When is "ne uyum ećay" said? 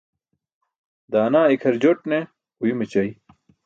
2.11-3.09